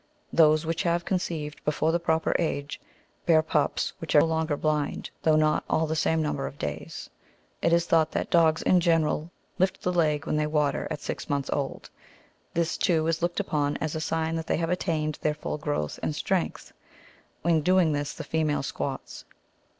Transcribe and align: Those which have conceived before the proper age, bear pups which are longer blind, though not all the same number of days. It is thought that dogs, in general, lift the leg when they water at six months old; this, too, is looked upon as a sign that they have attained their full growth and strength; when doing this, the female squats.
Those 0.33 0.65
which 0.65 0.81
have 0.81 1.05
conceived 1.05 1.63
before 1.63 1.91
the 1.91 1.99
proper 1.99 2.35
age, 2.39 2.81
bear 3.27 3.43
pups 3.43 3.93
which 3.99 4.15
are 4.15 4.23
longer 4.23 4.57
blind, 4.57 5.11
though 5.21 5.35
not 5.35 5.63
all 5.69 5.85
the 5.85 5.95
same 5.95 6.23
number 6.23 6.47
of 6.47 6.57
days. 6.57 7.07
It 7.61 7.71
is 7.71 7.85
thought 7.85 8.09
that 8.13 8.31
dogs, 8.31 8.63
in 8.63 8.79
general, 8.79 9.29
lift 9.59 9.83
the 9.83 9.93
leg 9.93 10.25
when 10.25 10.37
they 10.37 10.47
water 10.47 10.87
at 10.89 11.01
six 11.01 11.29
months 11.29 11.51
old; 11.53 11.91
this, 12.55 12.77
too, 12.77 13.05
is 13.05 13.21
looked 13.21 13.39
upon 13.39 13.77
as 13.77 13.93
a 13.93 14.01
sign 14.01 14.35
that 14.37 14.47
they 14.47 14.57
have 14.57 14.71
attained 14.71 15.19
their 15.21 15.35
full 15.35 15.59
growth 15.59 15.99
and 16.01 16.15
strength; 16.15 16.73
when 17.43 17.61
doing 17.61 17.91
this, 17.93 18.11
the 18.15 18.23
female 18.23 18.63
squats. 18.63 19.23